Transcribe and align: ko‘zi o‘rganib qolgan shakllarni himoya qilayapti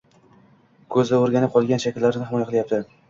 ko‘zi 0.95 1.15
o‘rganib 1.17 1.53
qolgan 1.57 1.85
shakllarni 1.85 2.29
himoya 2.31 2.49
qilayapti 2.51 2.81